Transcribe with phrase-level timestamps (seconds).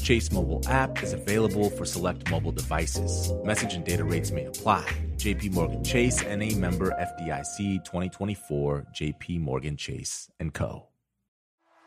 [0.00, 3.32] Chase mobile app is available for select mobile devices.
[3.44, 4.84] Message and data rates may apply.
[5.16, 10.89] JP Morgan Chase and a member FDIC 2024 JP Morgan Chase and Co.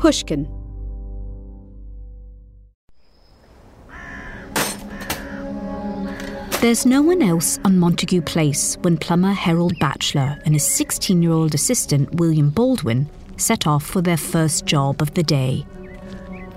[0.00, 0.48] Pushkin.
[6.62, 11.32] There's no one else on Montague Place when plumber Harold Batchelor and his 16 year
[11.32, 15.66] old assistant William Baldwin set off for their first job of the day.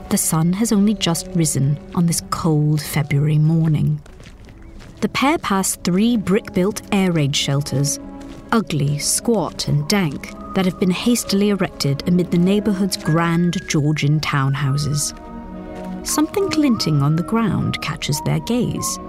[0.09, 4.02] The sun has only just risen on this cold February morning.
[5.01, 8.00] The pair pass three brick built air raid shelters,
[8.53, 15.18] ugly, squat, and dank, that have been hastily erected amid the neighbourhood's grand Georgian townhouses.
[16.06, 19.00] Something glinting on the ground catches their gaze.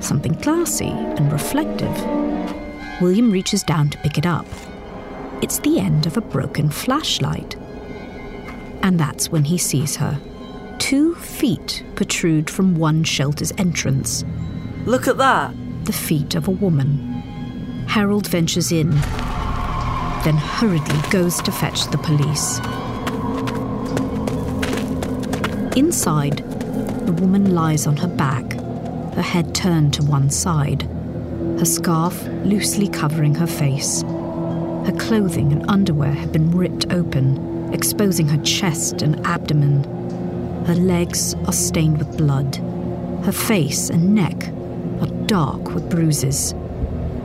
[0.00, 1.94] Something classy and reflective.
[3.00, 4.46] William reaches down to pick it up.
[5.42, 7.56] It's the end of a broken flashlight.
[8.82, 10.20] And that's when he sees her.
[10.78, 14.24] Two feet protrude from one shelter's entrance.
[14.84, 15.54] Look at that!
[15.84, 16.98] The feet of a woman.
[17.88, 18.92] Harold ventures in,
[20.24, 22.58] then hurriedly goes to fetch the police.
[25.76, 26.38] Inside,
[27.06, 28.52] the woman lies on her back,
[29.14, 30.82] her head turned to one side,
[31.58, 34.02] her scarf loosely covering her face.
[34.02, 39.84] Her clothing and underwear have been ripped open, exposing her chest and abdomen.
[40.64, 42.56] Her legs are stained with blood.
[43.24, 44.48] Her face and neck
[45.00, 46.54] are dark with bruises.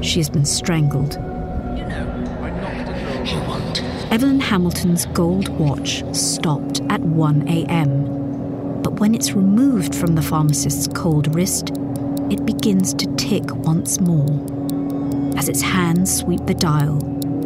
[0.02, 1.18] She has been strangled.
[4.12, 8.82] Evelyn Hamilton's gold watch stopped at 1 a.m.
[8.82, 11.72] But when it's removed from the pharmacist's cold wrist,
[12.30, 14.30] it begins to tick once more.
[15.38, 17.00] As its hands sweep the dial,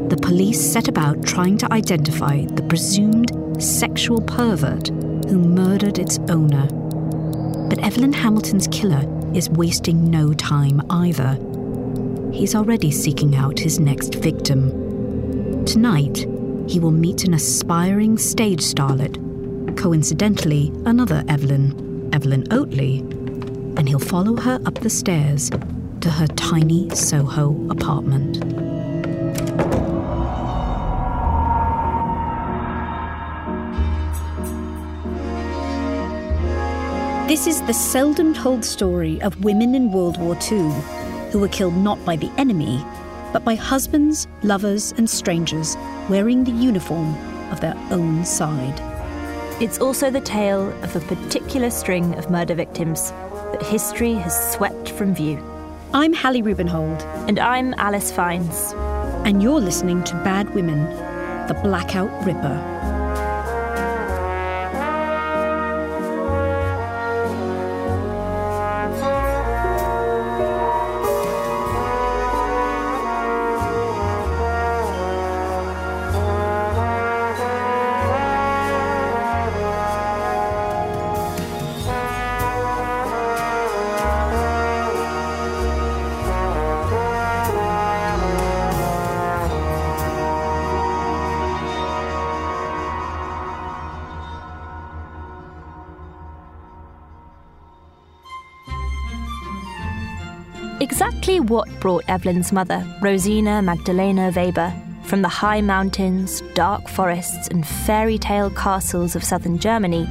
[0.10, 3.32] the police set about trying to identify the presumed
[3.62, 4.90] sexual pervert
[5.30, 6.68] who murdered its owner.
[7.70, 9.04] But Evelyn Hamilton's killer
[9.34, 11.38] is wasting no time either.
[12.34, 15.66] He's already seeking out his next victim.
[15.66, 16.26] Tonight,
[16.70, 19.18] he will meet an aspiring stage starlet,
[19.76, 23.00] coincidentally, another Evelyn, Evelyn Oatley,
[23.76, 25.50] and he'll follow her up the stairs
[26.02, 28.40] to her tiny Soho apartment.
[37.28, 40.70] This is the seldom told story of women in World War II
[41.32, 42.84] who were killed not by the enemy,
[43.34, 45.76] but by husbands, lovers, and strangers
[46.10, 47.16] wearing the uniform
[47.52, 48.82] of their own side.
[49.62, 53.12] It's also the tale of a particular string of murder victims
[53.52, 55.38] that history has swept from view.
[55.94, 57.02] I'm Hallie Rubenhold.
[57.28, 58.74] And I'm Alice Fines.
[59.26, 60.86] And you're listening to Bad Women,
[61.48, 62.79] The Blackout Ripper.
[101.50, 104.72] What brought Evelyn's mother, Rosina Magdalena Weber,
[105.06, 110.08] from the high mountains, dark forests, and fairy tale castles of southern Germany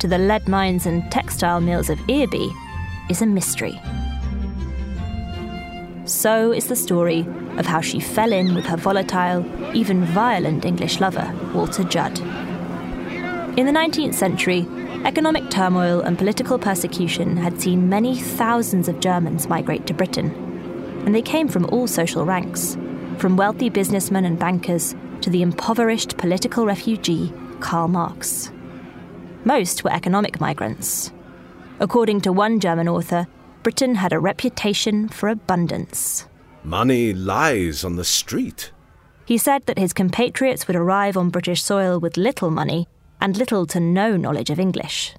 [0.00, 2.52] to the lead mines and textile mills of Earby
[3.08, 3.80] is a mystery.
[6.06, 7.20] So is the story
[7.56, 12.18] of how she fell in with her volatile, even violent English lover, Walter Judd.
[13.56, 14.66] In the 19th century,
[15.04, 20.49] economic turmoil and political persecution had seen many thousands of Germans migrate to Britain,
[21.04, 22.76] and they came from all social ranks,
[23.18, 28.50] from wealthy businessmen and bankers to the impoverished political refugee Karl Marx.
[29.44, 31.12] Most were economic migrants.
[31.78, 33.26] According to one German author,
[33.62, 36.26] Britain had a reputation for abundance.
[36.62, 38.70] Money lies on the street.
[39.24, 42.88] He said that his compatriots would arrive on British soil with little money
[43.20, 45.14] and little to no knowledge of English.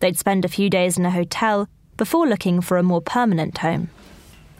[0.00, 3.90] They'd spend a few days in a hotel before looking for a more permanent home.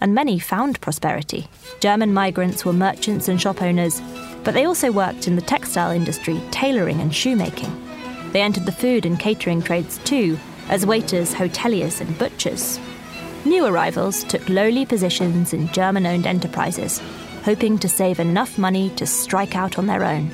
[0.00, 1.48] And many found prosperity.
[1.80, 4.00] German migrants were merchants and shop owners,
[4.44, 7.72] but they also worked in the textile industry, tailoring, and shoemaking.
[8.32, 10.38] They entered the food and catering trades too,
[10.68, 12.78] as waiters, hoteliers, and butchers.
[13.44, 17.00] New arrivals took lowly positions in German owned enterprises,
[17.44, 20.30] hoping to save enough money to strike out on their own.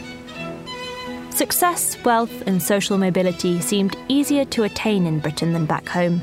[1.30, 6.20] Success, wealth, and social mobility seemed easier to attain in Britain than back home,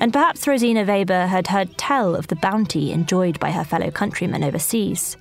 [0.00, 4.42] and perhaps Rosina Weber had heard tell of the bounty enjoyed by her fellow countrymen
[4.42, 5.16] overseas.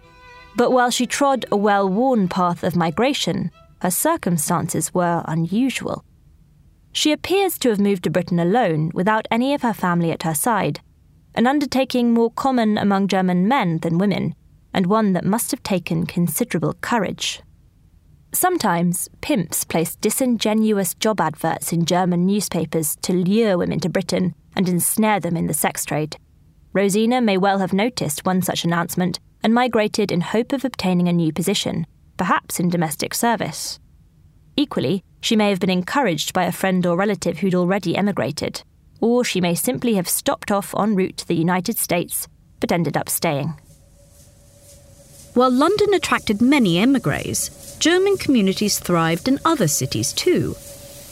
[0.56, 6.06] But while she trod a well worn path of migration, her circumstances were unusual.
[6.94, 10.34] She appears to have moved to Britain alone without any of her family at her
[10.34, 10.80] side,
[11.36, 14.34] an undertaking more common among German men than women,
[14.74, 17.42] and one that must have taken considerable courage.
[18.32, 24.68] Sometimes, pimps placed disingenuous job adverts in German newspapers to lure women to Britain and
[24.68, 26.18] ensnare them in the sex trade.
[26.74, 31.14] Rosina may well have noticed one such announcement and migrated in hope of obtaining a
[31.14, 33.80] new position, perhaps in domestic service.
[34.58, 38.64] Equally, she may have been encouraged by a friend or relative who'd already emigrated
[39.02, 42.28] or she may simply have stopped off en route to the United States
[42.60, 43.54] but ended up staying.
[45.34, 50.56] While London attracted many emigres, German communities thrived in other cities too.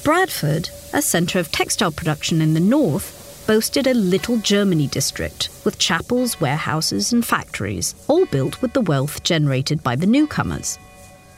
[0.03, 3.16] Bradford, a centre of textile production in the north,
[3.47, 9.23] boasted a Little Germany district with chapels, warehouses, and factories, all built with the wealth
[9.23, 10.77] generated by the newcomers.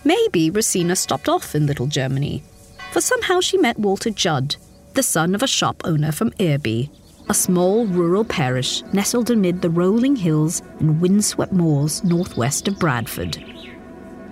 [0.03, 2.43] Maybe Rosina stopped off in Little Germany,
[2.91, 4.55] for somehow she met Walter Judd,
[4.95, 6.89] the son of a shop owner from Earby,
[7.29, 13.35] a small rural parish nestled amid the rolling hills and windswept moors northwest of Bradford.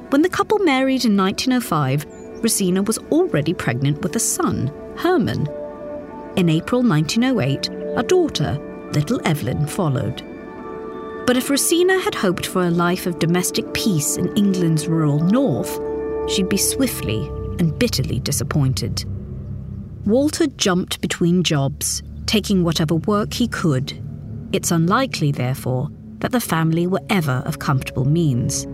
[0.09, 2.05] When the couple married in 1905,
[2.41, 5.47] Rosina was already pregnant with a son, Herman.
[6.37, 8.59] In April 1908, a daughter,
[8.93, 10.21] little Evelyn, followed.
[11.25, 15.79] But if Rosina had hoped for a life of domestic peace in England's rural north,
[16.29, 19.03] she'd be swiftly and bitterly disappointed.
[20.05, 23.99] Walter jumped between jobs, taking whatever work he could.
[24.51, 28.65] It's unlikely, therefore, that the family were ever of comfortable means.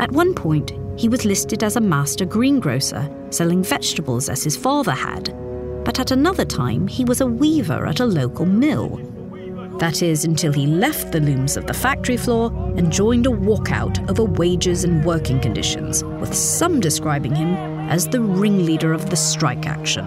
[0.00, 4.92] At one point, he was listed as a master greengrocer, selling vegetables as his father
[4.92, 5.34] had.
[5.84, 9.00] But at another time, he was a weaver at a local mill.
[9.78, 14.10] That is, until he left the looms of the factory floor and joined a walkout
[14.10, 17.54] over wages and working conditions, with some describing him
[17.88, 20.04] as the ringleader of the strike action.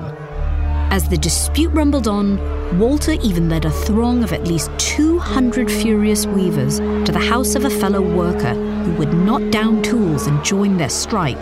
[0.91, 2.37] As the dispute rumbled on,
[2.77, 7.65] Walter even led a throng of at least 200 furious weavers to the house of
[7.65, 11.41] a fellow worker who would knock down tools and join their strike.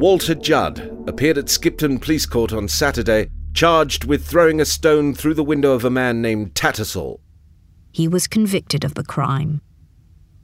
[0.00, 5.34] Walter Judd appeared at Skipton Police Court on Saturday, charged with throwing a stone through
[5.34, 7.20] the window of a man named Tattersall.
[7.90, 9.60] He was convicted of the crime.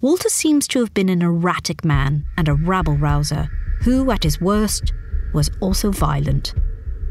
[0.01, 3.49] Walter seems to have been an erratic man and a rabble rouser
[3.83, 4.93] who, at his worst,
[5.33, 6.55] was also violent.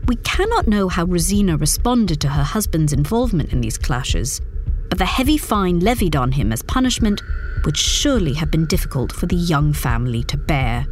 [0.08, 4.42] We cannot know how Rosina responded to her husband's involvement in these clashes,
[4.90, 7.22] but the heavy fine levied on him as punishment
[7.66, 10.86] would surely have been difficult for the young family to bear.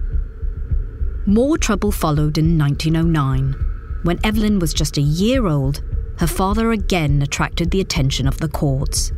[1.27, 3.53] More trouble followed in 1909.
[4.01, 5.83] When Evelyn was just a year old,
[6.17, 9.11] her father again attracted the attention of the courts.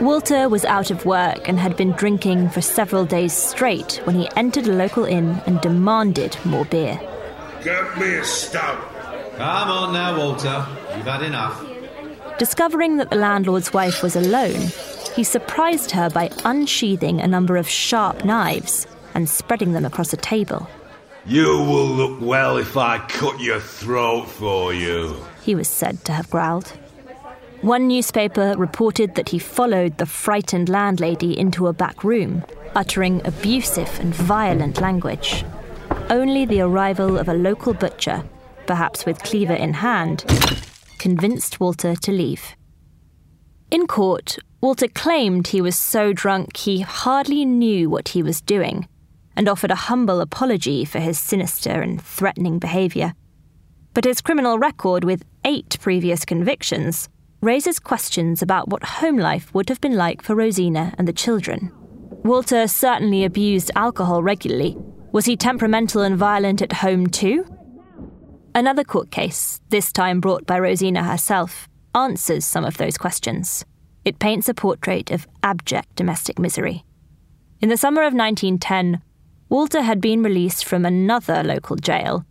[0.00, 4.28] Walter was out of work and had been drinking for several days straight when he
[4.36, 7.00] entered a local inn and demanded more beer.
[7.64, 8.88] Get me a stout.
[9.36, 10.64] Come on now, Walter.
[10.96, 11.60] You've had enough.
[12.38, 14.68] Discovering that the landlord's wife was alone,
[15.16, 20.16] he surprised her by unsheathing a number of sharp knives and spreading them across a
[20.18, 20.68] table.
[21.26, 26.12] You will look well if I cut your throat for you, he was said to
[26.12, 26.72] have growled.
[27.62, 32.44] One newspaper reported that he followed the frightened landlady into a back room,
[32.74, 35.46] uttering abusive and violent language.
[36.10, 38.22] Only the arrival of a local butcher,
[38.66, 40.24] perhaps with cleaver in hand,
[40.98, 42.54] convinced Walter to leave.
[43.70, 48.88] In court, Walter claimed he was so drunk he hardly knew what he was doing
[49.36, 53.14] and offered a humble apology for his sinister and threatening behaviour.
[53.92, 57.08] But his criminal record, with eight previous convictions,
[57.40, 61.70] raises questions about what home life would have been like for Rosina and the children.
[62.24, 64.76] Walter certainly abused alcohol regularly.
[65.12, 67.44] Was he temperamental and violent at home too?
[68.54, 73.64] Another court case, this time brought by Rosina herself, answers some of those questions.
[74.04, 76.84] It paints a portrait of abject domestic misery.
[77.60, 79.02] In the summer of 1910,
[79.48, 82.24] Walter had been released from another local jail,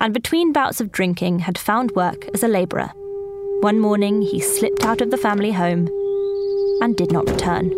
[0.00, 2.90] and between bouts of drinking had found work as a labourer.
[3.60, 5.88] One morning, he slipped out of the family home
[6.80, 7.72] and did not return.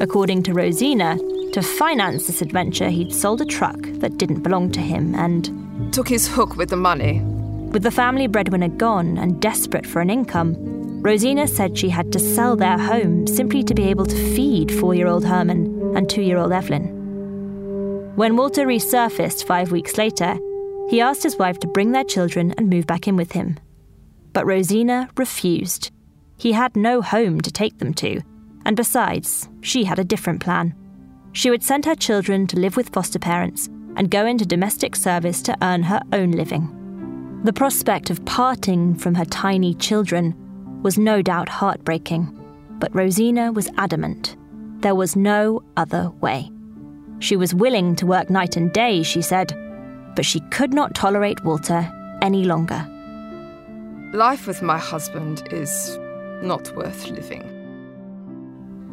[0.00, 1.18] According to Rosina,
[1.52, 6.08] to finance this adventure, he'd sold a truck that didn't belong to him and took
[6.08, 7.20] his hook with the money.
[7.20, 10.56] With the family breadwinner gone and desperate for an income,
[11.02, 14.94] Rosina said she had to sell their home simply to be able to feed four
[14.94, 16.95] year old Herman and two year old Evelyn.
[18.16, 20.38] When Walter resurfaced five weeks later,
[20.88, 23.58] he asked his wife to bring their children and move back in with him.
[24.32, 25.90] But Rosina refused.
[26.38, 28.22] He had no home to take them to,
[28.64, 30.74] and besides, she had a different plan.
[31.32, 35.42] She would send her children to live with foster parents and go into domestic service
[35.42, 37.40] to earn her own living.
[37.44, 40.34] The prospect of parting from her tiny children
[40.82, 42.32] was no doubt heartbreaking,
[42.78, 44.36] but Rosina was adamant.
[44.80, 46.50] There was no other way.
[47.18, 49.54] She was willing to work night and day, she said,
[50.14, 51.90] but she could not tolerate Walter
[52.22, 52.86] any longer.
[54.12, 55.98] Life with my husband is
[56.42, 57.52] not worth living.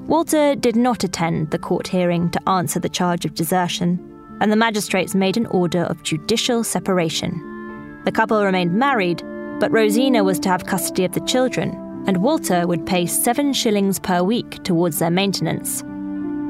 [0.07, 3.99] Walter did not attend the court hearing to answer the charge of desertion,
[4.41, 8.01] and the magistrates made an order of judicial separation.
[8.03, 9.23] The couple remained married,
[9.59, 11.69] but Rosina was to have custody of the children,
[12.05, 15.83] and Walter would pay seven shillings per week towards their maintenance.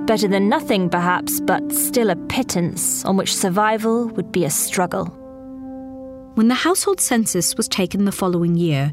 [0.06, 5.06] Better than nothing, perhaps, but still a pittance on which survival would be a struggle.
[6.36, 8.92] When the household census was taken the following year,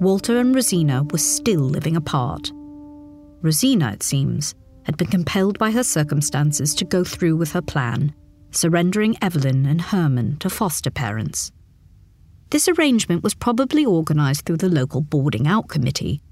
[0.00, 2.50] Walter and Rosina were still living apart.
[3.42, 8.14] Rosina, it seems, had been compelled by her circumstances to go through with her plan,
[8.50, 11.52] surrendering Evelyn and Herman to foster parents.
[12.48, 16.22] This arrangement was probably organised through the local boarding out committee.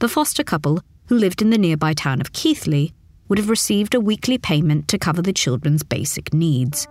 [0.00, 2.94] The foster couple, who lived in the nearby town of Keighley,
[3.30, 6.86] would have received a weekly payment to cover the children's basic needs.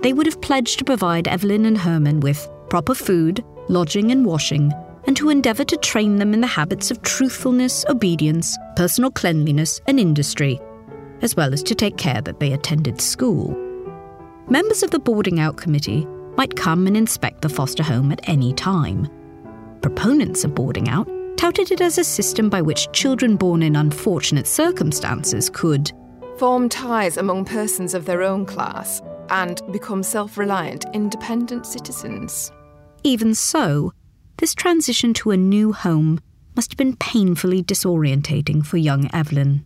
[0.00, 4.70] They would have pledged to provide Evelyn and Herman with proper food, lodging, and washing,
[5.06, 9.98] and to endeavour to train them in the habits of truthfulness, obedience, personal cleanliness, and
[9.98, 10.60] industry,
[11.22, 13.56] as well as to take care that they attended school.
[14.48, 18.52] Members of the boarding out committee might come and inspect the foster home at any
[18.52, 19.08] time.
[19.80, 24.46] Proponents of boarding out touted it as a system by which children born in unfortunate
[24.46, 25.92] circumstances could
[26.36, 32.50] form ties among persons of their own class and become self reliant, independent citizens.
[33.04, 33.92] Even so,
[34.38, 36.20] this transition to a new home
[36.56, 39.64] must have been painfully disorientating for young Evelyn.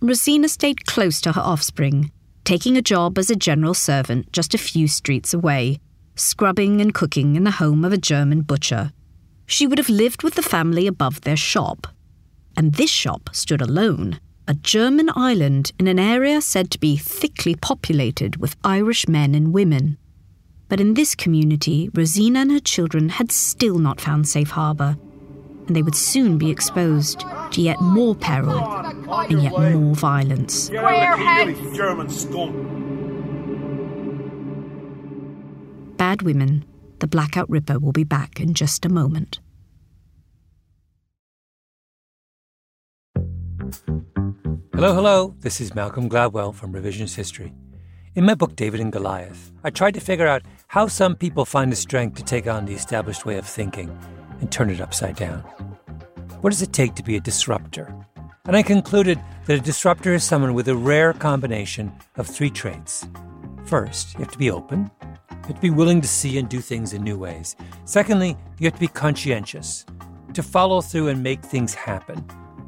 [0.00, 2.10] Rosina stayed close to her offspring,
[2.44, 5.78] taking a job as a general servant just a few streets away,
[6.16, 8.92] scrubbing and cooking in the home of a German butcher
[9.52, 11.86] she would have lived with the family above their shop.
[12.56, 14.18] And this shop stood alone,
[14.48, 19.52] a German island in an area said to be thickly populated with Irish men and
[19.52, 19.98] women.
[20.70, 24.96] But in this community, Rosina and her children had still not found safe harbour,
[25.66, 30.70] and they would soon be exposed to yet more peril and yet more violence.
[35.98, 36.64] Bad Women
[37.02, 39.40] the Blackout Ripper will be back in just a moment.
[44.72, 45.34] Hello, hello.
[45.40, 47.52] This is Malcolm Gladwell from Revisionist History.
[48.14, 51.72] In my book, David and Goliath, I tried to figure out how some people find
[51.72, 53.90] the strength to take on the established way of thinking
[54.40, 55.40] and turn it upside down.
[56.40, 57.92] What does it take to be a disruptor?
[58.44, 63.08] And I concluded that a disruptor is someone with a rare combination of three traits.
[63.64, 64.88] First, you have to be open,
[65.42, 67.56] you have to be willing to see and do things in new ways.
[67.84, 69.84] Secondly, you have to be conscientious,
[70.34, 72.24] to follow through and make things happen.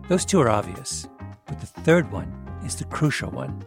[0.09, 1.07] Those two are obvious.
[1.47, 2.33] But the third one
[2.64, 3.64] is the crucial one.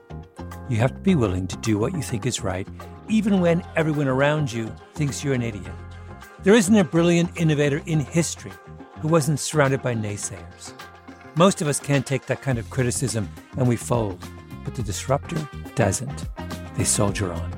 [0.67, 2.67] You have to be willing to do what you think is right,
[3.07, 5.71] even when everyone around you thinks you're an idiot.
[6.43, 8.51] There isn't a brilliant innovator in history
[8.99, 10.73] who wasn't surrounded by naysayers.
[11.35, 14.21] Most of us can't take that kind of criticism and we fold,
[14.65, 16.27] but the disruptor doesn't.
[16.75, 17.56] They soldier on.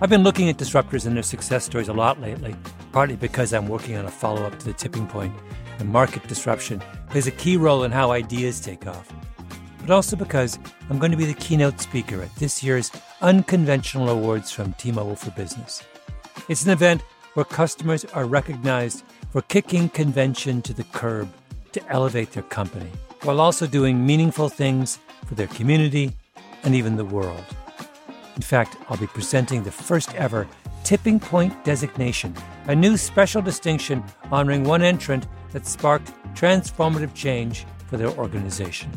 [0.00, 2.56] I've been looking at disruptors and their success stories a lot lately,
[2.90, 5.32] partly because I'm working on a follow up to the tipping point,
[5.78, 9.12] and market disruption plays a key role in how ideas take off.
[9.80, 10.58] But also because
[10.90, 12.90] I'm going to be the keynote speaker at this year's
[13.22, 15.84] Unconventional Awards from T Mobile for Business.
[16.48, 17.02] It's an event
[17.34, 21.32] where customers are recognized for kicking convention to the curb
[21.70, 22.90] to elevate their company,
[23.22, 26.12] while also doing meaningful things for their community
[26.64, 27.44] and even the world.
[28.36, 30.46] In fact, I'll be presenting the first ever
[30.82, 32.34] Tipping Point designation,
[32.66, 38.90] a new special distinction honoring one entrant that sparked transformative change for their organization.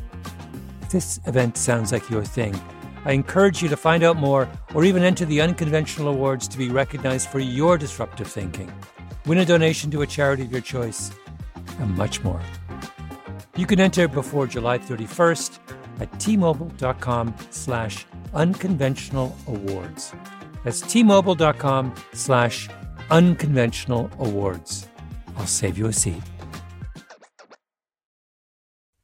[0.81, 2.59] If this event sounds like your thing,
[3.05, 6.69] I encourage you to find out more or even enter the unconventional awards to be
[6.69, 8.71] recognized for your disruptive thinking.
[9.25, 11.11] Win a donation to a charity of your choice,
[11.79, 12.41] and much more.
[13.55, 15.59] You can enter before July 31st
[15.99, 18.05] at tmobile.com slash
[18.37, 20.13] unconventional awards.
[20.63, 22.69] That's tmobile.com slash
[23.11, 24.87] unconventional awards.
[25.35, 26.21] I'll save you a seat.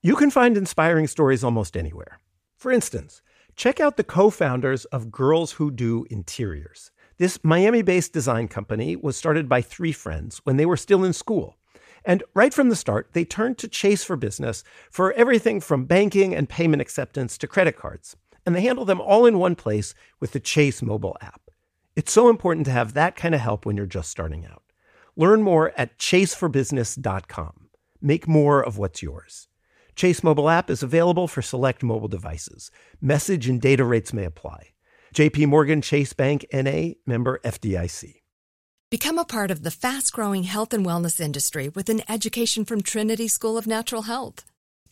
[0.02, 2.20] You can find inspiring stories almost anywhere.
[2.58, 3.22] For instance,
[3.56, 6.92] check out the co founders of Girls Who Do Interiors.
[7.18, 11.14] This Miami based design company was started by three friends when they were still in
[11.14, 11.58] school.
[12.04, 16.36] And right from the start, they turned to Chase for Business for everything from banking
[16.36, 18.18] and payment acceptance to credit cards.
[18.46, 21.50] And they handle them all in one place with the Chase mobile app.
[21.96, 24.64] It's so important to have that kind of help when you're just starting out.
[25.16, 27.70] Learn more at chaseforbusiness.com.
[28.02, 29.48] Make more of what's yours.
[29.96, 32.72] Chase mobile app is available for select mobile devices.
[33.00, 34.70] Message and data rates may apply.
[35.14, 38.22] JP Morgan Chase Bank NA member FDIC.
[38.90, 42.82] Become a part of the fast growing health and wellness industry with an education from
[42.82, 44.46] Trinity School of Natural Health.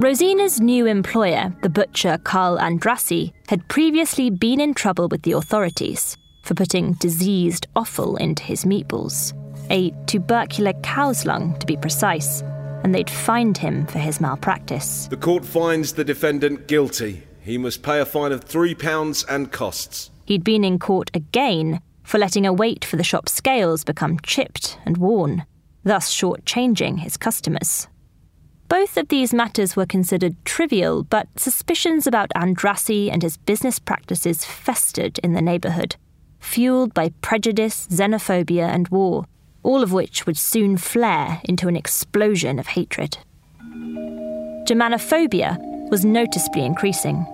[0.00, 6.16] Rosina's new employer, the butcher Carl Andrassy, had previously been in trouble with the authorities
[6.44, 9.32] for putting diseased offal into his meatballs,
[9.70, 12.42] a tubercular cow's lung to be precise,
[12.84, 15.08] and they'd fined him for his malpractice.
[15.08, 17.24] The court finds the defendant guilty.
[17.40, 20.12] He must pay a fine of £3 and costs.
[20.26, 24.78] He'd been in court again for letting a weight for the shop's scales become chipped
[24.86, 25.44] and worn,
[25.82, 27.88] thus shortchanging his customers.
[28.68, 34.44] Both of these matters were considered trivial, but suspicions about Andrassy and his business practices
[34.44, 35.96] festered in the neighbourhood,
[36.38, 39.24] fueled by prejudice, xenophobia, and war,
[39.62, 43.16] all of which would soon flare into an explosion of hatred.
[44.66, 45.56] Germanophobia
[45.90, 47.24] was noticeably increasing.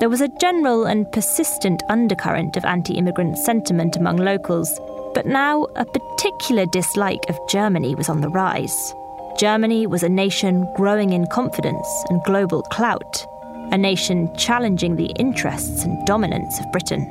[0.00, 4.80] There was a general and persistent undercurrent of anti immigrant sentiment among locals,
[5.12, 8.94] but now a particular dislike of Germany was on the rise.
[9.38, 13.26] Germany was a nation growing in confidence and global clout,
[13.72, 17.06] a nation challenging the interests and dominance of Britain.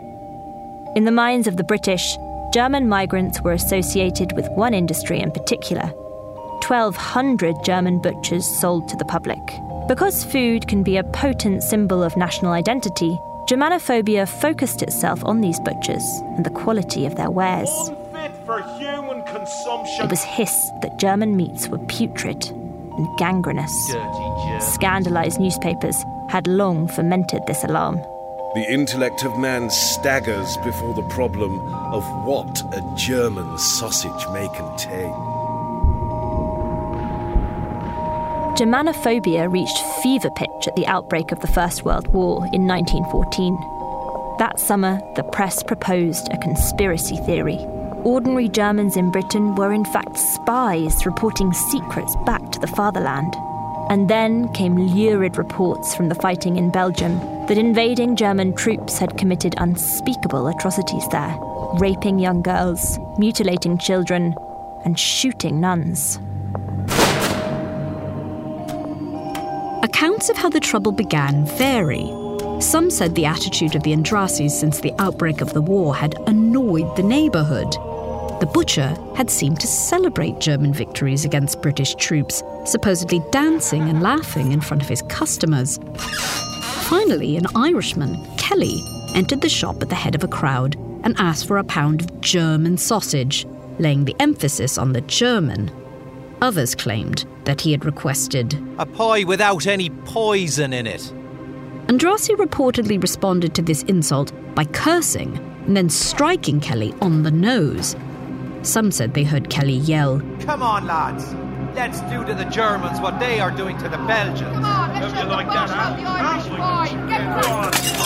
[0.96, 2.18] In the minds of the British,
[2.54, 5.94] German migrants were associated with one industry in particular
[6.68, 9.40] 1,200 German butchers sold to the public.
[9.88, 15.60] Because food can be a potent symbol of national identity, Germanophobia focused itself on these
[15.62, 16.04] butchers
[16.36, 17.72] and the quality of their wares.
[19.28, 23.72] It was hissed that German meats were putrid and gangrenous.
[24.60, 27.96] Scandalized newspapers had long fomented this alarm.
[28.56, 31.60] The intellect of man staggers before the problem
[31.94, 35.14] of what a German sausage may contain.
[38.56, 44.38] Germanophobia reached fever pitch at the outbreak of the First World War in 1914.
[44.40, 47.60] That summer, the press proposed a conspiracy theory
[48.04, 53.34] ordinary Germans in Britain were in fact spies reporting secrets back to the fatherland.
[53.90, 59.18] And then came lurid reports from the fighting in Belgium that invading German troops had
[59.18, 61.36] committed unspeakable atrocities there,
[61.80, 64.36] raping young girls, mutilating children,
[64.86, 66.20] and shooting nuns.
[69.82, 72.06] Accounts of how the trouble began vary.
[72.62, 76.96] Some said the attitude of the Andrassys since the outbreak of the war had annoyed
[76.96, 77.76] the neighbourhood.
[78.40, 84.54] The butcher had seemed to celebrate German victories against British troops, supposedly dancing and laughing
[84.54, 85.78] in front of his customers.
[86.88, 88.82] Finally, an Irishman, Kelly,
[89.14, 92.22] entered the shop at the head of a crowd and asked for a pound of
[92.22, 93.46] German sausage,
[93.78, 95.70] laying the emphasis on the German.
[96.42, 101.14] Others claimed that he had requested a pie without any poison in it.
[101.88, 107.96] Andrassy reportedly responded to this insult by cursing and then striking Kelly on the nose.
[108.62, 111.34] Some said they heard Kelly yell, Come on, lads,
[111.76, 114.52] let's do to the Germans what they are doing to the Belgians.
[114.52, 115.70] Come on, let's the like that,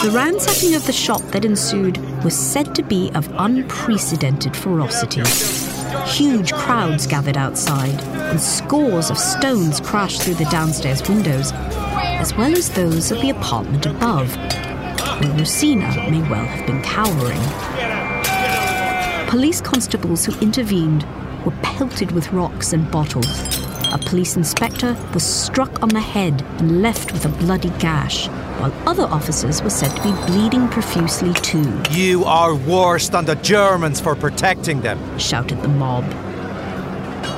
[0.04, 5.24] The ransacking of the shop that ensued was said to be of unprecedented ferocity.
[6.06, 12.52] Huge crowds gathered outside, and scores of stones crashed through the downstairs windows, as well
[12.52, 14.36] as those of the apartment above,
[15.20, 17.73] where Rosina may well have been cowering.
[19.34, 21.08] Police constables who intervened
[21.44, 23.26] were pelted with rocks and bottles.
[23.92, 28.28] A police inspector was struck on the head and left with a bloody gash,
[28.60, 31.82] while other officers were said to be bleeding profusely too.
[31.90, 36.04] You are worse than the Germans for protecting them, shouted the mob.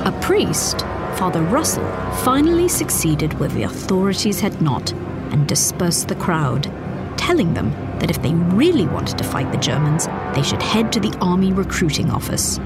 [0.04, 0.82] A priest,
[1.16, 1.90] Father Russell,
[2.24, 4.92] finally succeeded where the authorities had not
[5.32, 6.70] and dispersed the crowd,
[7.16, 11.00] telling them that if they really wanted to fight the Germans, they should head to
[11.00, 12.58] the army recruiting office.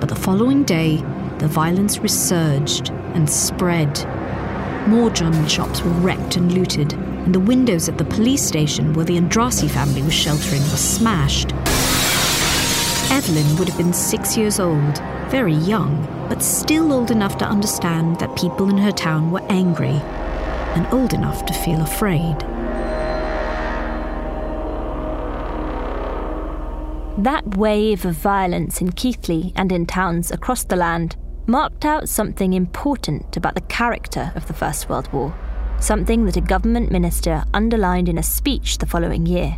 [0.00, 0.96] But the following day,
[1.38, 4.06] the violence resurged and spread.
[4.88, 9.04] More German shops were wrecked and looted, and the windows at the police station where
[9.04, 11.52] the Andrassy family was sheltering were smashed.
[13.10, 14.98] Evelyn would have been six years old,
[15.30, 20.00] very young, but still old enough to understand that people in her town were angry,
[20.74, 22.36] and old enough to feel afraid.
[27.18, 31.14] That wave of violence in Keighley and in towns across the land
[31.46, 35.32] marked out something important about the character of the First World War,
[35.78, 39.56] something that a government minister underlined in a speech the following year.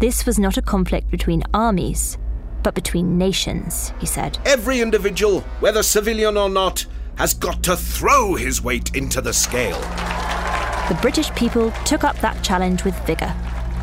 [0.00, 2.18] This was not a conflict between armies,
[2.62, 4.38] but between nations, he said.
[4.44, 6.84] Every individual, whether civilian or not,
[7.16, 9.80] has got to throw his weight into the scale.
[10.90, 13.34] The British people took up that challenge with vigour.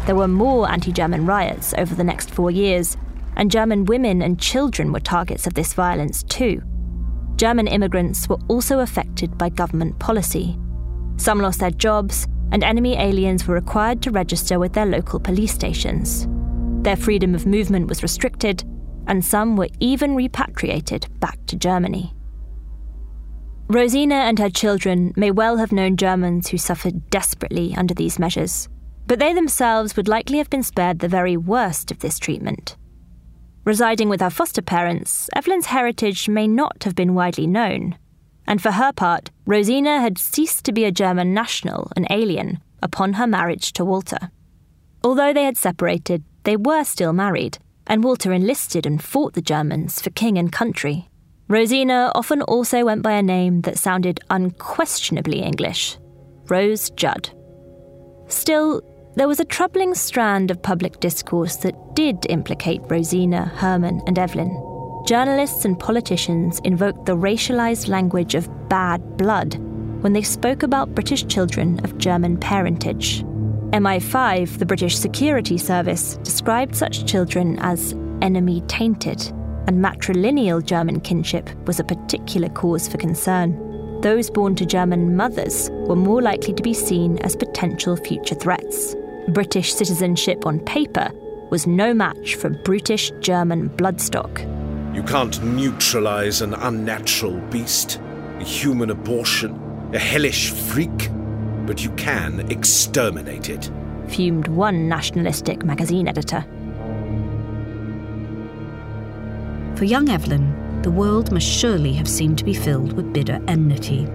[0.06, 2.96] There were more anti German riots over the next four years,
[3.36, 6.62] and German women and children were targets of this violence too.
[7.36, 10.58] German immigrants were also affected by government policy.
[11.18, 15.54] Some lost their jobs, and enemy aliens were required to register with their local police
[15.54, 16.28] stations.
[16.84, 18.64] Their freedom of movement was restricted,
[19.08, 22.14] and some were even repatriated back to Germany.
[23.68, 28.70] Rosina and her children may well have known Germans who suffered desperately under these measures,
[29.08, 32.78] but they themselves would likely have been spared the very worst of this treatment.
[33.66, 37.98] Residing with her foster parents, Evelyn's heritage may not have been widely known,
[38.46, 43.14] and for her part, Rosina had ceased to be a German national, an alien, upon
[43.14, 44.30] her marriage to Walter.
[45.04, 50.00] Although they had separated, they were still married, and Walter enlisted and fought the Germans
[50.00, 51.10] for king and country.
[51.48, 55.98] Rosina often also went by a name that sounded unquestionably English
[56.48, 57.30] Rose Judd.
[58.28, 58.82] Still,
[59.16, 64.52] there was a troubling strand of public discourse that did implicate Rosina, Herman, and Evelyn.
[65.08, 69.56] Journalists and politicians invoked the racialized language of bad blood
[70.02, 73.24] when they spoke about British children of German parentage.
[73.72, 79.22] MI5, the British Security Service, described such children as enemy tainted,
[79.68, 83.66] and matrilineal German kinship was a particular cause for concern
[84.06, 88.96] those born to German mothers were more likely to be seen as potential future threats.
[89.30, 91.10] British citizenship on paper
[91.50, 94.44] was no match for brutish German bloodstock.
[94.96, 98.00] You can't neutralize an unnatural beast,
[98.40, 99.60] a human abortion,
[99.94, 101.10] a hellish freak,
[101.66, 103.72] but you can exterminate it.
[104.08, 106.46] Fumed one nationalistic magazine editor.
[109.76, 114.08] For young Evelyn, the world must surely have seemed to be filled with bitter enmity.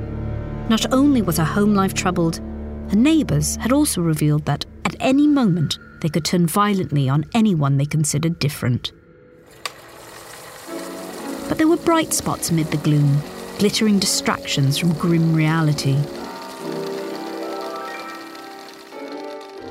[0.69, 2.37] Not only was her home life troubled,
[2.91, 7.77] her neighbours had also revealed that at any moment, they could turn violently on anyone
[7.77, 8.91] they considered different.
[11.49, 13.23] But there were bright spots amid the gloom,
[13.59, 15.97] glittering distractions from grim reality.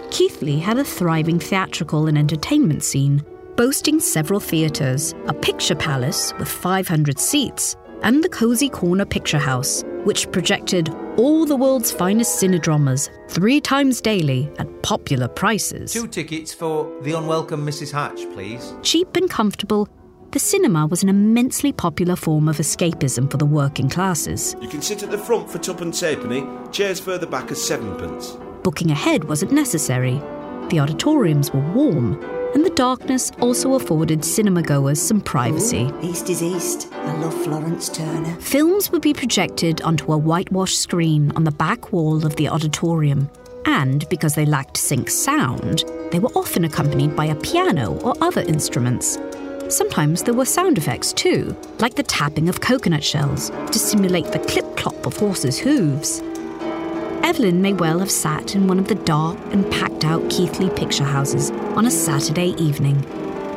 [0.10, 3.21] Keighley had a thriving theatrical and entertainment scene,
[3.58, 9.83] boasting several theatres, a picture palace with 500 seats, and the Cozy Corner Picture House,
[10.03, 15.91] which projected all the world's finest cinedramas three times daily at popular prices.
[15.91, 17.91] Two tickets for The Unwelcome Mrs.
[17.91, 18.73] Hatch, please.
[18.83, 19.89] Cheap and comfortable,
[20.31, 24.55] the cinema was an immensely popular form of escapism for the working classes.
[24.62, 28.38] You can sit at the front for tuppence halfpenny, chairs further back are sevenpence.
[28.62, 30.21] Booking ahead wasn't necessary.
[30.69, 35.85] The auditoriums were warm, and the darkness also afforded cinema goers some privacy.
[35.85, 36.88] Ooh, east is east.
[37.09, 38.35] I love Florence Turner.
[38.39, 43.31] Films would be projected onto a whitewashed screen on the back wall of the auditorium.
[43.65, 48.41] And because they lacked sync sound, they were often accompanied by a piano or other
[48.41, 49.17] instruments.
[49.69, 54.39] Sometimes there were sound effects too, like the tapping of coconut shells to simulate the
[54.39, 56.21] clip clop of horses' hooves.
[57.23, 61.03] Evelyn may well have sat in one of the dark and packed out Keighley picture
[61.03, 63.01] houses on a Saturday evening,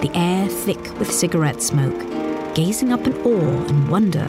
[0.00, 2.11] the air thick with cigarette smoke,
[2.54, 4.28] gazing up in awe and wonder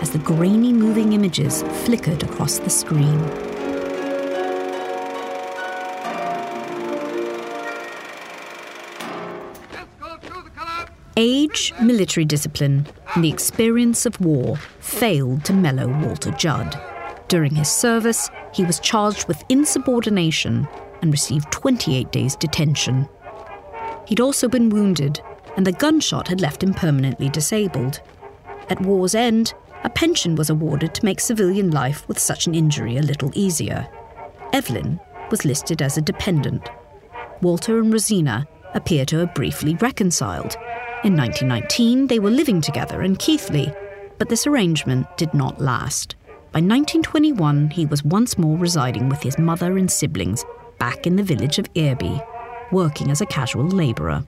[0.00, 3.20] as the grainy moving images flickered across the screen.
[11.16, 16.80] Age, military discipline, and the experience of war failed to mellow Walter Judd.
[17.28, 20.66] During his service, he was charged with insubordination
[21.02, 23.08] and received 28 days detention.
[24.06, 25.20] He'd also been wounded,
[25.56, 28.00] and the gunshot had left him permanently disabled.
[28.68, 32.96] At war's end, a pension was awarded to make civilian life with such an injury
[32.96, 33.88] a little easier.
[34.52, 36.68] Evelyn was listed as a dependent.
[37.40, 40.56] Walter and Rosina appear to have briefly reconciled.
[41.02, 43.72] In 1919, they were living together in Keighley,
[44.18, 46.14] but this arrangement did not last.
[46.52, 50.44] By 1921, he was once more residing with his mother and siblings
[50.78, 52.20] back in the village of Earby,
[52.72, 54.24] working as a casual labourer.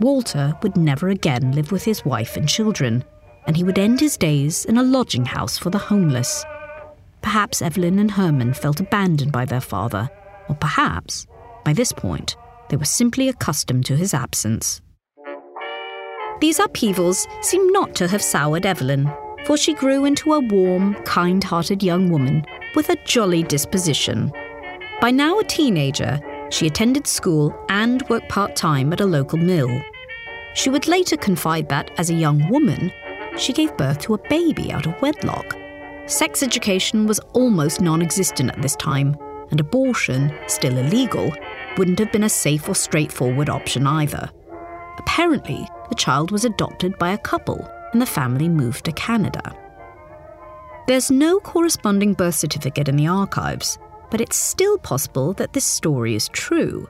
[0.00, 3.04] Walter would never again live with his wife and children,
[3.46, 6.44] and he would end his days in a lodging house for the homeless.
[7.22, 10.08] Perhaps Evelyn and Herman felt abandoned by their father,
[10.48, 11.26] or perhaps,
[11.64, 12.36] by this point,
[12.68, 14.80] they were simply accustomed to his absence.
[16.40, 19.10] These upheavals seem not to have soured Evelyn,
[19.44, 22.44] for she grew into a warm, kind hearted young woman
[22.76, 24.32] with a jolly disposition.
[25.00, 29.70] By now a teenager, she attended school and worked part time at a local mill.
[30.54, 32.92] She would later confide that, as a young woman,
[33.36, 35.56] she gave birth to a baby out of wedlock.
[36.06, 39.16] Sex education was almost non existent at this time,
[39.50, 41.32] and abortion, still illegal,
[41.76, 44.30] wouldn't have been a safe or straightforward option either.
[44.98, 49.56] Apparently, the child was adopted by a couple and the family moved to Canada.
[50.86, 53.78] There's no corresponding birth certificate in the archives,
[54.10, 56.88] but it's still possible that this story is true.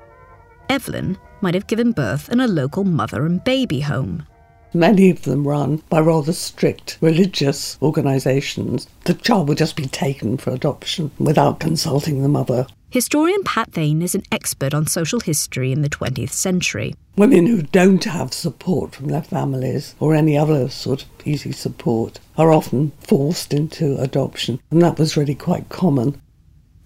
[0.68, 4.26] Evelyn might have given birth in a local mother and baby home.
[4.74, 8.86] Many of them run by rather strict religious organisations.
[9.04, 12.66] The child would just be taken for adoption without consulting the mother.
[12.90, 16.94] Historian Pat Thane is an expert on social history in the 20th century.
[17.16, 22.18] Women who don't have support from their families or any other sort of easy support
[22.36, 26.20] are often forced into adoption, and that was really quite common.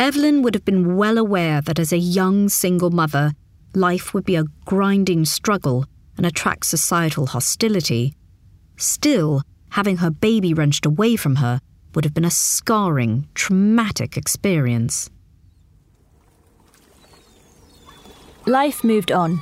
[0.03, 3.35] Evelyn would have been well aware that as a young single mother,
[3.73, 5.87] life would be a grinding struggle
[6.17, 8.13] and attract societal hostility.
[8.77, 11.61] Still, having her baby wrenched away from her
[11.95, 15.09] would have been a scarring, traumatic experience.
[18.45, 19.41] Life moved on.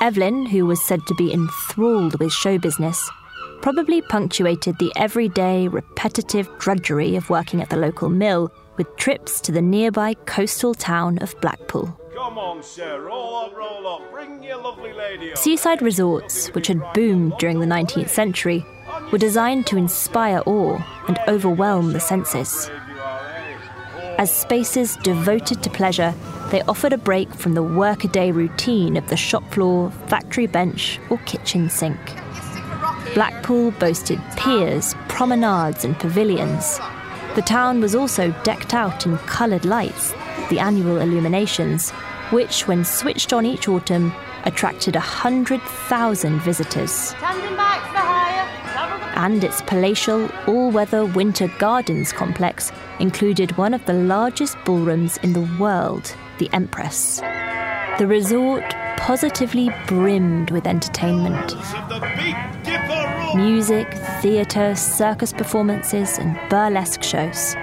[0.00, 3.08] Evelyn, who was said to be enthralled with show business,
[3.62, 9.52] probably punctuated the everyday, repetitive drudgery of working at the local mill with trips to
[9.52, 11.94] the nearby coastal town of Blackpool.
[12.14, 14.10] Come on, sir, roll up, roll up.
[14.10, 15.36] Bring your lovely lady up.
[15.36, 18.64] Seaside resorts, which had boomed during the 19th century,
[19.12, 22.70] were designed to inspire awe and overwhelm the senses.
[22.70, 24.14] Oh.
[24.16, 26.14] As spaces devoted to pleasure,
[26.50, 31.18] they offered a break from the workaday routine of the shop floor, factory bench, or
[31.26, 32.00] kitchen sink.
[33.12, 36.80] Blackpool boasted piers, promenades, and pavilions.
[37.36, 40.12] The town was also decked out in coloured lights,
[40.48, 41.90] the annual illuminations,
[42.30, 44.12] which, when switched on each autumn,
[44.44, 47.14] attracted 100,000 visitors.
[49.14, 55.32] And its palatial, all weather winter gardens complex included one of the largest ballrooms in
[55.32, 57.20] the world, the Empress.
[57.98, 58.64] The resort
[59.00, 61.54] positively brimmed with entertainment.
[63.34, 67.56] Music, theatre, circus performances, and burlesque shows.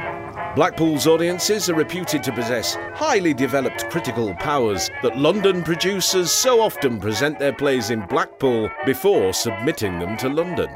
[0.55, 6.99] Blackpool's audiences are reputed to possess highly developed critical powers that London producers so often
[6.99, 10.67] present their plays in Blackpool before submitting them to London.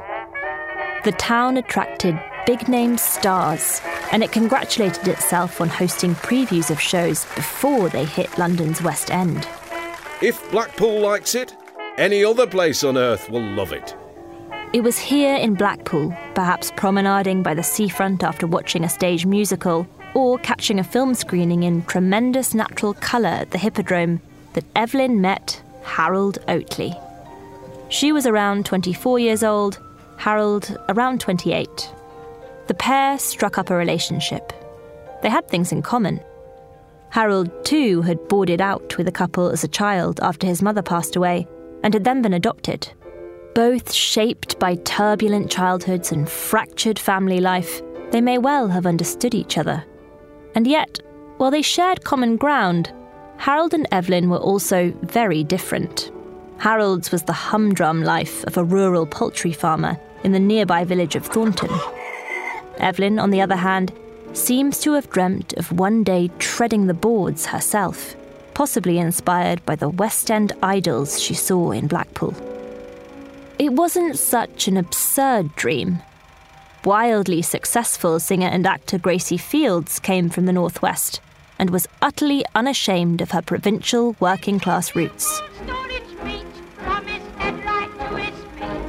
[1.03, 7.25] The town attracted big name stars, and it congratulated itself on hosting previews of shows
[7.33, 9.47] before they hit London's West End.
[10.21, 11.55] If Blackpool likes it,
[11.97, 13.95] any other place on earth will love it.
[14.71, 19.87] It was here in Blackpool, perhaps promenading by the seafront after watching a stage musical,
[20.13, 24.21] or catching a film screening in tremendous natural colour at the Hippodrome,
[24.53, 26.93] that Evelyn met Harold Oatley.
[27.89, 29.79] She was around 24 years old,
[30.17, 31.67] Harold around 28.
[32.67, 34.53] The pair struck up a relationship.
[35.23, 36.21] They had things in common.
[37.11, 41.15] Harold, too, had boarded out with a couple as a child after his mother passed
[41.15, 41.45] away
[41.83, 42.87] and had then been adopted.
[43.53, 49.57] Both shaped by turbulent childhoods and fractured family life, they may well have understood each
[49.57, 49.83] other.
[50.55, 50.99] And yet,
[51.37, 52.93] while they shared common ground,
[53.37, 56.11] Harold and Evelyn were also very different.
[56.59, 61.25] Harold's was the humdrum life of a rural poultry farmer in the nearby village of
[61.25, 61.71] Thornton.
[62.77, 63.91] Evelyn, on the other hand,
[64.33, 68.15] seems to have dreamt of one day treading the boards herself,
[68.53, 72.35] possibly inspired by the West End idols she saw in Blackpool.
[73.59, 75.99] It wasn't such an absurd dream.
[76.83, 81.21] Wildly successful singer and actor Gracie Fields came from the Northwest
[81.59, 85.41] and was utterly unashamed of her provincial working class roots.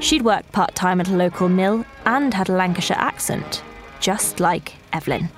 [0.01, 3.63] She'd worked part time at a local mill and had a Lancashire accent,
[4.03, 5.31] just like Evelyn.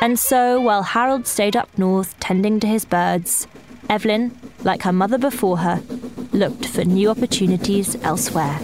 [0.00, 3.46] And so, while Harold stayed up north tending to his birds,
[3.88, 5.82] Evelyn, like her mother before her,
[6.32, 8.58] looked for new opportunities elsewhere.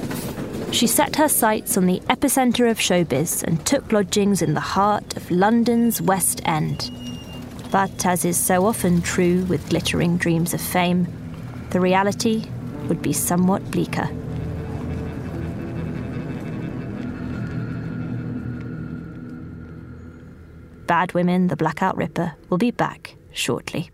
[0.71, 5.17] She set her sights on the epicentre of showbiz and took lodgings in the heart
[5.17, 6.91] of London's West End.
[7.73, 11.09] But as is so often true with glittering dreams of fame,
[11.71, 12.45] the reality
[12.89, 14.11] would be somewhat bleaker.
[20.91, 23.93] Bad Women, The Blackout Ripper will be back shortly.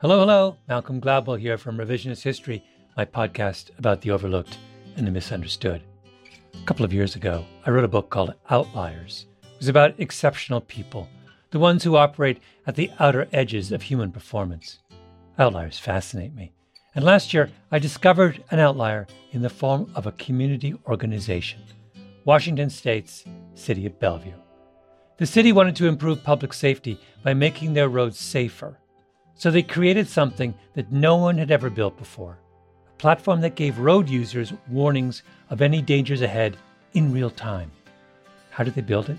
[0.00, 0.56] Hello, hello.
[0.68, 2.64] Malcolm Gladwell here from Revisionist History,
[2.96, 4.56] my podcast about the overlooked
[4.96, 5.82] and the misunderstood.
[6.54, 9.26] A couple of years ago, I wrote a book called Outliers.
[9.42, 11.10] It was about exceptional people,
[11.50, 14.78] the ones who operate at the outer edges of human performance.
[15.38, 16.55] Outliers fascinate me.
[16.96, 21.60] And last year, I discovered an outlier in the form of a community organization
[22.24, 23.22] Washington State's
[23.54, 24.32] City of Bellevue.
[25.18, 28.78] The city wanted to improve public safety by making their roads safer
[29.34, 32.38] so they created something that no one had ever built before
[32.88, 36.56] a platform that gave road users warnings of any dangers ahead
[36.94, 37.70] in real time.
[38.48, 39.18] How did they build it?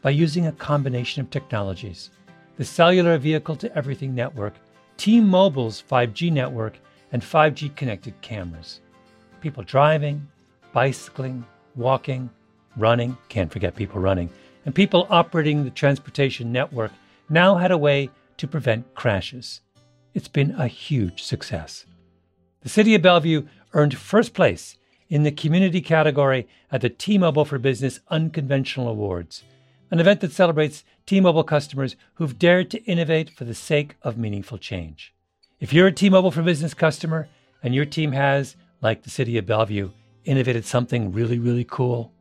[0.00, 2.08] By using a combination of technologies
[2.56, 4.54] the cellular vehicle to everything network,
[4.96, 6.78] T Mobile's 5G network,
[7.12, 8.80] and 5G connected cameras.
[9.40, 10.26] People driving,
[10.72, 11.44] bicycling,
[11.76, 12.30] walking,
[12.76, 14.30] running, can't forget people running,
[14.64, 16.92] and people operating the transportation network
[17.28, 19.60] now had a way to prevent crashes.
[20.14, 21.84] It's been a huge success.
[22.62, 24.76] The City of Bellevue earned first place
[25.08, 29.42] in the community category at the T Mobile for Business Unconventional Awards,
[29.90, 34.18] an event that celebrates T Mobile customers who've dared to innovate for the sake of
[34.18, 35.12] meaningful change.
[35.60, 37.28] If you're a T Mobile for Business customer
[37.62, 39.90] and your team has, like the City of Bellevue,
[40.24, 42.12] innovated something really, really cool,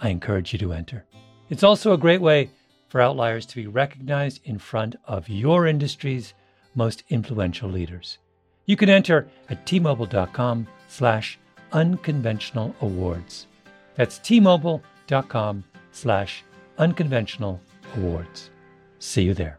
[0.00, 1.04] I encourage you to enter.
[1.50, 2.48] It's also a great way
[2.88, 6.32] for outliers to be recognized in front of your industry's
[6.74, 8.16] most influential leaders.
[8.64, 11.38] You can enter at tmobile.com slash
[11.72, 13.48] unconventional awards.
[13.96, 16.42] That's tmobile.com slash
[16.78, 17.60] unconventional
[17.96, 18.48] awards.
[18.98, 19.58] See you there.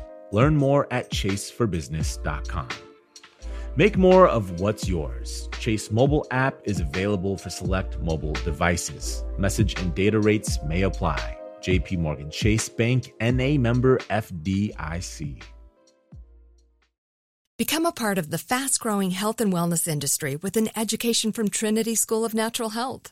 [0.31, 2.69] Learn more at chaseforbusiness.com.
[3.75, 5.47] Make more of what's yours.
[5.59, 9.23] Chase mobile app is available for select mobile devices.
[9.37, 11.37] Message and data rates may apply.
[11.61, 15.43] JP Morgan Chase Bank NA member FDIC.
[17.57, 21.49] Become a part of the fast growing health and wellness industry with an education from
[21.49, 23.11] Trinity School of Natural Health.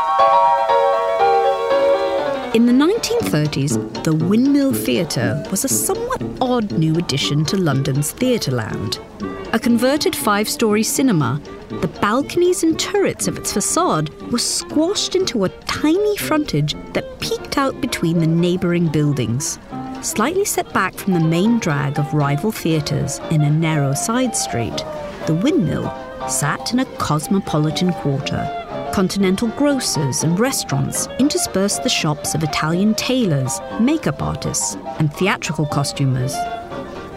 [2.61, 8.99] In the 1930s, the Windmill Theatre was a somewhat odd new addition to London's theatreland.
[9.51, 15.43] A converted five story cinema, the balconies and turrets of its facade were squashed into
[15.43, 19.57] a tiny frontage that peeked out between the neighbouring buildings.
[20.03, 24.85] Slightly set back from the main drag of rival theatres in a narrow side street,
[25.25, 25.91] the windmill
[26.29, 28.47] sat in a cosmopolitan quarter.
[28.93, 36.35] Continental grocers and restaurants interspersed the shops of Italian tailors, makeup artists, and theatrical costumers.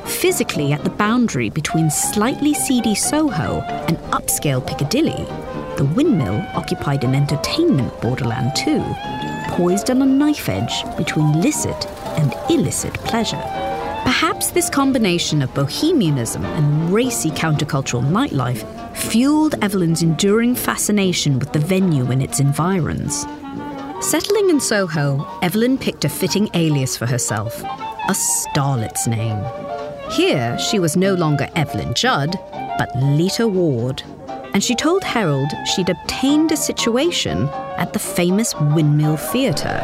[0.05, 5.25] Physically at the boundary between slightly seedy Soho and upscale Piccadilly,
[5.77, 8.85] the windmill occupied an entertainment borderland too,
[9.57, 13.43] poised on a knife edge between licit and illicit pleasure.
[14.05, 18.65] Perhaps this combination of bohemianism and racy countercultural nightlife
[18.95, 23.27] fueled Evelyn's enduring fascination with the venue and its environs.
[24.01, 27.63] Settling in Soho, Evelyn picked a fitting alias for herself
[28.09, 29.43] a starlet's name.
[30.11, 32.39] Here, she was no longer Evelyn Judd,
[32.79, 34.03] but Nita Ward.
[34.53, 39.81] And she told Harold she'd obtained a situation at the famous Windmill Theatre.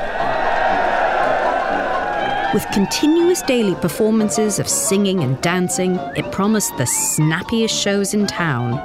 [2.53, 8.77] With continuous daily performances of singing and dancing, it promised the snappiest shows in town.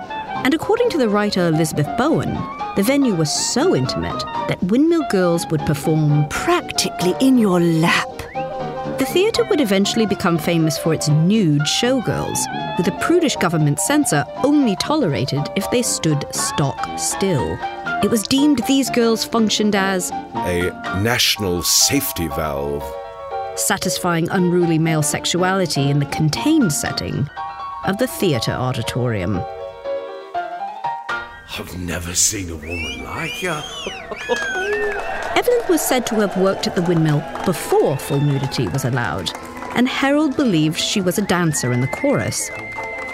[0.46, 2.32] And according to the writer Elizabeth Bowen,
[2.76, 8.08] the venue was so intimate that Windmill Girls would perform practically in your lap.
[9.00, 12.38] The theatre would eventually become famous for its nude showgirls,
[12.78, 17.58] with the prudish government censor only tolerated if they stood stock still.
[18.04, 20.70] It was deemed these girls functioned as a
[21.02, 22.84] national safety valve
[23.56, 27.30] satisfying unruly male sexuality in the contained setting
[27.86, 29.42] of the theatre auditorium.
[31.58, 33.50] I've never seen a woman like you.
[35.36, 39.32] Evelyn was said to have worked at the windmill before full nudity was allowed,
[39.76, 42.50] and Harold believed she was a dancer in the chorus.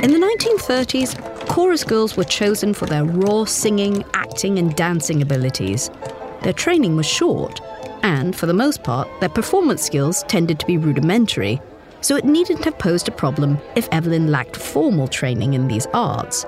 [0.02, 5.92] In the 1930s, chorus girls were chosen for their raw singing, acting, and dancing abilities.
[6.42, 7.60] Their training was short,
[8.04, 11.62] and for the most part, their performance skills tended to be rudimentary,
[12.02, 16.46] so it needn't have posed a problem if Evelyn lacked formal training in these arts.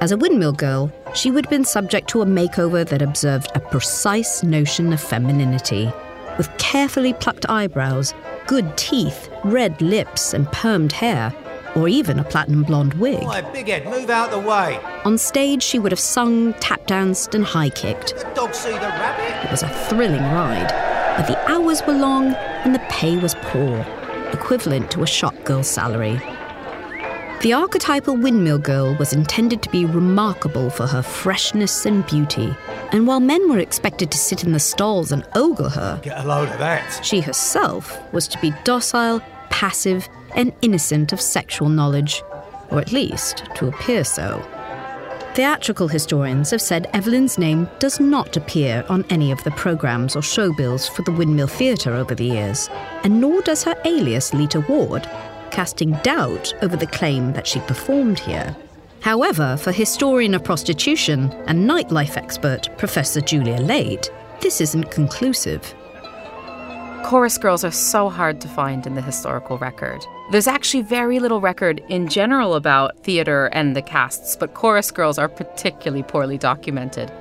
[0.00, 3.60] As a windmill girl, she would have been subject to a makeover that observed a
[3.60, 5.90] precise notion of femininity,
[6.36, 8.12] with carefully plucked eyebrows,
[8.46, 11.34] good teeth, red lips, and permed hair,
[11.76, 13.20] or even a platinum blonde wig.
[13.20, 14.80] Boy, big head, move out the way.
[15.04, 18.16] On stage, she would have sung, tap danced, and high kicked.
[18.16, 19.44] The dog see the rabbit?
[19.46, 20.68] It was a thrilling ride,
[21.16, 23.84] but the hours were long and the pay was poor,
[24.32, 26.18] equivalent to a shop girl's salary.
[27.42, 32.56] The archetypal windmill girl was intended to be remarkable for her freshness and beauty,
[32.92, 36.26] and while men were expected to sit in the stalls and ogle her, Get a
[36.26, 37.04] load of that.
[37.04, 39.20] she herself was to be docile,
[39.50, 42.22] passive, and innocent of sexual knowledge,
[42.70, 44.44] or at least to appear so.
[45.34, 50.22] Theatrical historians have said Evelyn's name does not appear on any of the programmes or
[50.22, 52.70] show bills for the Windmill Theatre over the years,
[53.04, 55.06] and nor does her alias Nita Ward,
[55.50, 58.56] casting doubt over the claim that she performed here.
[59.00, 64.08] However, for historian of prostitution and nightlife expert Professor Julia Laite,
[64.40, 65.74] this isn't conclusive.
[67.04, 70.02] Chorus girls are so hard to find in the historical record.
[70.28, 75.18] There's actually very little record in general about theater and the casts, but chorus girls
[75.18, 77.12] are particularly poorly documented.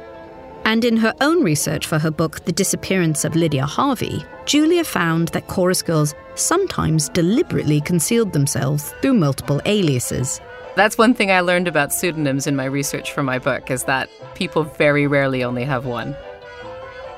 [0.63, 5.27] And in her own research for her book, The Disappearance of Lydia Harvey, Julia found
[5.29, 10.41] that chorus girls sometimes deliberately concealed themselves through multiple aliases.
[10.75, 14.09] That's one thing I learned about pseudonyms in my research for my book is that
[14.33, 16.15] people very rarely only have one.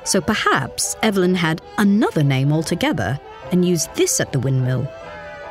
[0.03, 3.17] So perhaps Evelyn had another name altogether
[3.53, 4.85] and used this at the windmill.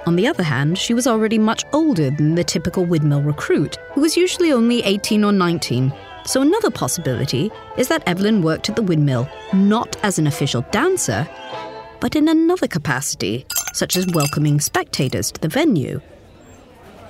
[0.07, 4.01] On the other hand, she was already much older than the typical windmill recruit, who
[4.01, 5.93] was usually only 18 or 19.
[6.25, 11.29] So another possibility is that Evelyn worked at the windmill not as an official dancer,
[11.99, 16.01] but in another capacity, such as welcoming spectators to the venue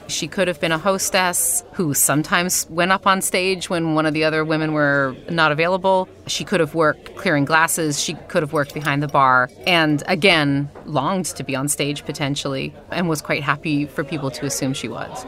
[0.09, 4.15] she could have been a hostess who sometimes went up on stage when one of
[4.15, 6.09] the other women were not available.
[6.27, 8.01] She could have worked clearing glasses.
[8.01, 9.51] She could have worked behind the bar.
[9.67, 14.47] And again, longed to be on stage potentially and was quite happy for people to
[14.47, 15.25] assume she was.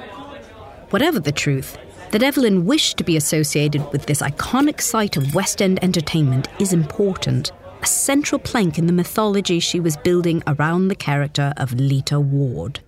[0.91, 1.76] Whatever the truth,
[2.12, 6.72] that Evelyn wished to be associated with this iconic site of West End entertainment is
[6.72, 7.53] important,
[7.83, 12.81] a central plank in the mythology she was building around the character of Nita Ward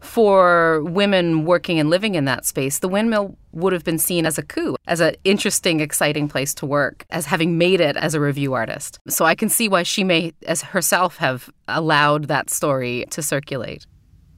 [0.00, 4.38] for women working and living in that space, the windmill would have been seen as
[4.38, 8.20] a coup, as an interesting, exciting place to work, as having made it as a
[8.20, 8.98] revue artist.
[9.08, 13.86] So I can see why she may, as herself, have allowed that story to circulate.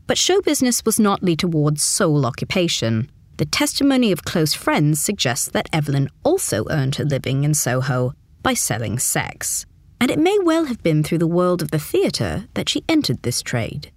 [0.07, 3.11] But show business was not Nita Ward's sole occupation.
[3.37, 8.55] The testimony of close friends suggests that Evelyn also earned her living in Soho by
[8.55, 9.65] selling sex.
[10.01, 13.23] And it may well have been through the world of the theatre that she entered
[13.23, 13.93] this trade.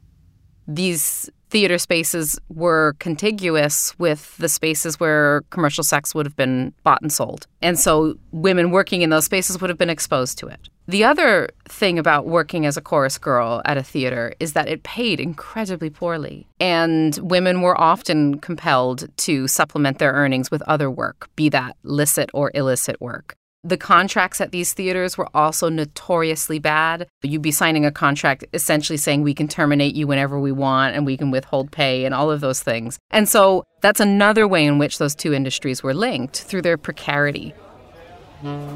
[0.68, 7.02] These theater spaces were contiguous with the spaces where commercial sex would have been bought
[7.02, 7.48] and sold.
[7.62, 10.70] And so women working in those spaces would have been exposed to it.
[10.88, 14.84] The other thing about working as a chorus girl at a theater is that it
[14.84, 16.48] paid incredibly poorly.
[16.60, 22.30] And women were often compelled to supplement their earnings with other work, be that licit
[22.34, 23.36] or illicit work.
[23.66, 27.08] The contracts at these theaters were also notoriously bad.
[27.24, 31.04] You'd be signing a contract essentially saying we can terminate you whenever we want and
[31.04, 33.00] we can withhold pay and all of those things.
[33.10, 37.56] And so that's another way in which those two industries were linked through their precarity.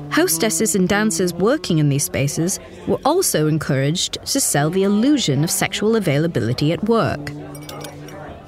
[0.10, 5.52] Hostesses and dancers working in these spaces were also encouraged to sell the illusion of
[5.52, 7.32] sexual availability at work.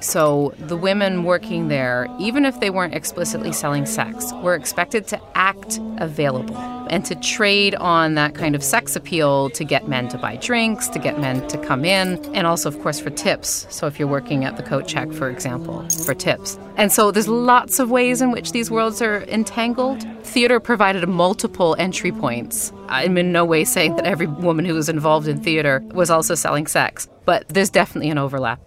[0.02, 5.20] So the women working there, even if they weren't explicitly selling sex, were expected to
[5.34, 6.56] act available
[6.90, 10.88] and to trade on that kind of sex appeal to get men to buy drinks,
[10.88, 13.66] to get men to come in, and also, of course, for tips.
[13.70, 16.58] So if you're working at the coat check, for example, for tips.
[16.76, 20.02] And so there's lots of ways in which these worlds are entangled.
[20.24, 22.72] Theater provided multiple entry points.
[22.88, 26.34] I'm in no way saying that every woman who was involved in theater was also
[26.34, 28.60] selling sex, but there's definitely an overlap.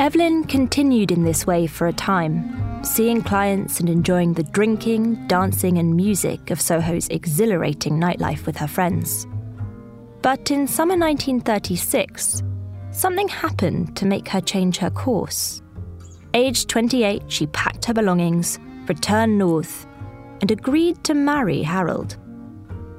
[0.00, 5.78] Evelyn continued in this way for a time, seeing clients and enjoying the drinking, dancing,
[5.78, 9.24] and music of Soho's exhilarating nightlife with her friends.
[10.20, 12.42] But in summer 1936,
[12.90, 15.62] something happened to make her change her course.
[16.34, 19.86] Aged 28, she packed her belongings, returned north,
[20.40, 22.16] and agreed to marry Harold.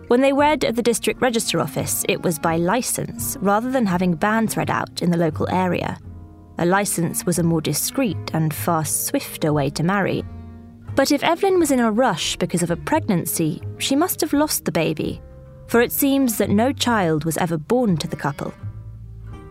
[0.08, 4.16] When they wed at the district register office, it was by license rather than having
[4.16, 6.00] banns read out in the local area.
[6.58, 10.24] A license was a more discreet and far swifter way to marry.
[10.96, 14.64] But if Evelyn was in a rush because of a pregnancy, she must have lost
[14.64, 15.22] the baby,
[15.68, 18.54] for it seems that no child was ever born to the couple.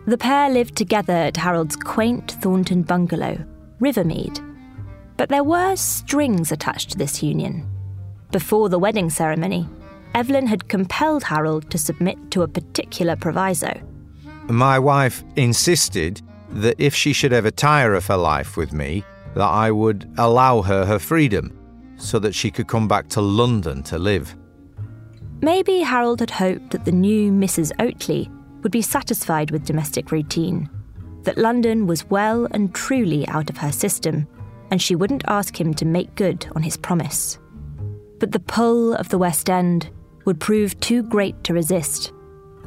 [0.07, 3.37] The pair lived together at Harold's quaint Thornton bungalow,
[3.79, 4.39] Rivermead.
[5.17, 7.67] But there were strings attached to this union.
[8.31, 9.69] Before the wedding ceremony,
[10.15, 13.79] Evelyn had compelled Harold to submit to a particular proviso.
[14.47, 16.21] My wife insisted
[16.55, 19.03] that if she should ever tire of her life with me,
[19.35, 21.57] that I would allow her her freedom
[21.97, 24.35] so that she could come back to London to live.
[25.41, 27.71] Maybe Harold had hoped that the new Mrs.
[27.79, 28.31] Oatley
[28.63, 30.69] would be satisfied with domestic routine,
[31.23, 34.27] that London was well and truly out of her system,
[34.71, 37.37] and she wouldn't ask him to make good on his promise.
[38.19, 39.89] But the pull of the West End
[40.23, 42.11] would prove too great to resist,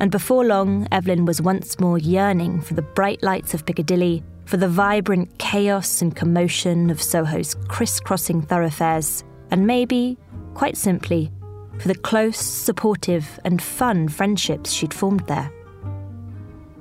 [0.01, 4.57] and before long, Evelyn was once more yearning for the bright lights of Piccadilly, for
[4.57, 10.17] the vibrant chaos and commotion of Soho's crisscrossing thoroughfares, and maybe,
[10.55, 11.31] quite simply,
[11.79, 15.53] for the close, supportive, and fun friendships she'd formed there.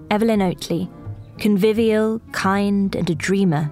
[0.09, 0.89] Evelyn Oatley,
[1.37, 3.71] convivial, kind, and a dreamer,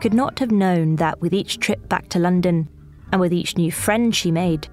[0.00, 2.68] could not have known that with each trip back to London,
[3.12, 4.68] and with each new friend she made,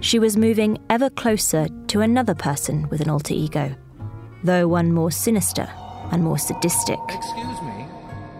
[0.00, 3.74] she was moving ever closer to another person with an alter ego,
[4.44, 5.68] though one more sinister
[6.12, 6.98] and more sadistic.
[7.08, 7.86] Excuse me,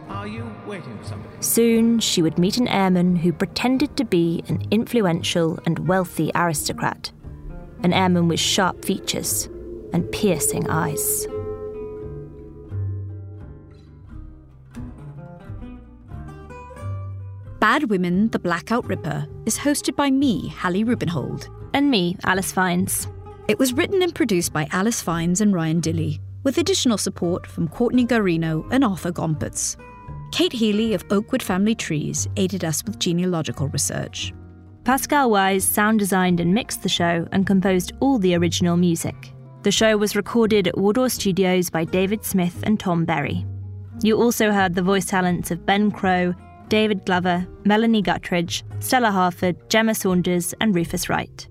[0.09, 1.35] are you waiting for somebody?
[1.41, 7.11] Soon she would meet an airman who pretended to be an influential and wealthy aristocrat,
[7.83, 9.49] an airman with sharp features
[9.93, 11.27] and piercing eyes.
[17.61, 21.49] Bad Women, The Blackout Ripper is hosted by me, Hallie Rubenhold.
[21.73, 23.09] And me, Alice Fiennes.
[23.49, 27.69] It was written and produced by Alice Fiennes and Ryan Dilly, with additional support from
[27.69, 29.77] Courtney Guarino and Arthur Gompertz.
[30.33, 34.35] Kate Healy of Oakwood Family Trees aided us with genealogical research.
[34.85, 39.33] Pascal Wyse sound designed and mixed the show and composed all the original music.
[39.63, 43.47] The show was recorded at Wardour Studios by David Smith and Tom Berry.
[44.03, 46.35] You also heard the voice talents of Ben Crow,
[46.69, 51.49] David Glover, Melanie Guttridge, Stella Harford, Gemma Saunders, and Rufus Wright.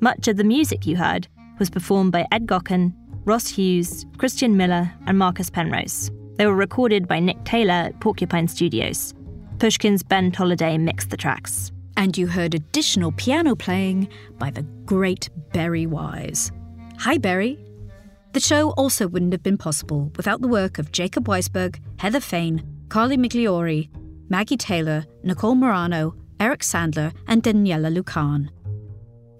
[0.00, 1.26] Much of the music you heard
[1.58, 2.94] was performed by Ed Gocken,
[3.24, 6.10] Ross Hughes, Christian Miller, and Marcus Penrose.
[6.36, 9.14] They were recorded by Nick Taylor at Porcupine Studios.
[9.58, 11.72] Pushkin's Ben Tolliday mixed the tracks.
[11.96, 16.50] And you heard additional piano playing by the great Berry Wise.
[16.98, 17.58] Hi, Berry.
[18.32, 22.64] The show also wouldn't have been possible without the work of Jacob Weisberg, Heather Fain,
[22.88, 23.88] Carly Migliori,
[24.28, 28.50] Maggie Taylor, Nicole Morano, Eric Sandler, and Daniela Lucan.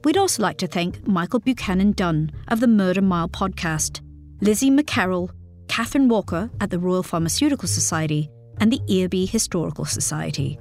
[0.04, 4.02] We'd also like to thank Michael Buchanan Dunne of the Murder Mile podcast,
[4.40, 5.30] Lizzie McCarroll,
[5.68, 8.28] Catherine Walker at the Royal Pharmaceutical Society,
[8.60, 10.58] and the Earby Historical Society.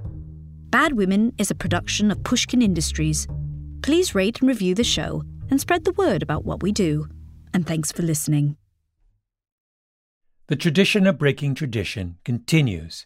[0.69, 3.27] Bad Women is a production of Pushkin Industries.
[3.81, 7.07] Please rate and review the show and spread the word about what we do.
[7.53, 8.55] And thanks for listening.
[10.47, 13.05] The tradition of breaking tradition continues